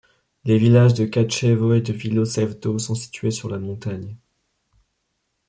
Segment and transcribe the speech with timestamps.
[0.45, 4.17] Les villages de Kaćevo et de Milošev Do sont situés sur la montagne.